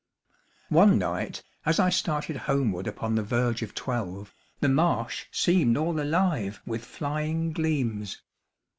[0.69, 6.01] One night, as I started homeward upon the verge of twelve, the marsh seemed all
[6.01, 8.19] alive with flying gleams.